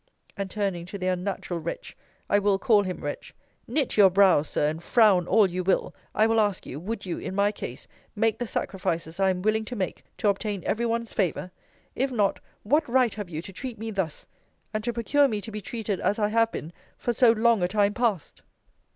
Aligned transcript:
And 0.35 0.49
[turning 0.49 0.87
to 0.87 0.97
the 0.97 1.05
unnatural 1.09 1.59
wretch 1.59 1.95
I 2.27 2.39
will 2.39 2.57
call 2.57 2.81
him 2.81 3.01
wretch] 3.03 3.35
knit 3.67 3.97
your 3.97 4.09
brows, 4.09 4.49
Sir, 4.49 4.67
and 4.67 4.81
frown 4.81 5.27
all 5.27 5.47
you 5.47 5.63
will, 5.63 5.93
I 6.15 6.25
will 6.25 6.39
ask 6.39 6.65
you, 6.65 6.79
would 6.79 7.05
you, 7.05 7.19
in 7.19 7.35
my 7.35 7.51
case, 7.51 7.87
make 8.15 8.39
the 8.39 8.47
sacrifices 8.47 9.19
I 9.19 9.29
am 9.29 9.43
willing 9.43 9.63
to 9.65 9.75
make, 9.75 10.03
to 10.17 10.29
obtain 10.29 10.63
every 10.63 10.87
one's 10.87 11.13
favour? 11.13 11.51
If 11.95 12.11
not, 12.11 12.39
what 12.63 12.89
right 12.89 13.13
have 13.13 13.29
you 13.29 13.43
to 13.43 13.53
treat 13.53 13.77
me 13.77 13.91
thus; 13.91 14.25
and 14.73 14.83
to 14.85 14.91
procure 14.91 15.27
me 15.27 15.39
to 15.39 15.51
be 15.51 15.61
treated 15.61 15.99
as 15.99 16.17
I 16.17 16.29
have 16.29 16.51
been 16.51 16.73
for 16.97 17.13
so 17.13 17.31
long 17.33 17.61
a 17.61 17.67
time 17.67 17.93
past? 17.93 18.41